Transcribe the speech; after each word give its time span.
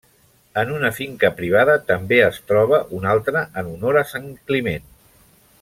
En 0.61 0.71
una 0.75 0.89
finca 0.99 1.29
privada 1.41 1.75
també 1.91 2.19
es 2.29 2.41
troba 2.53 2.81
una 3.01 3.13
altra 3.15 3.47
en 3.63 3.73
honor 3.75 4.03
a 4.03 4.07
Sant 4.15 4.29
Climent. 4.51 4.93